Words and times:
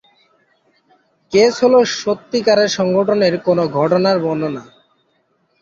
Case 1.33 1.53
হলো 1.63 1.79
সত্যিকারের 1.95 2.69
সংগঠনের 2.69 3.33
কোন 3.45 3.57
ঘটনার 3.77 4.17
বর্ণনা। 4.19 4.63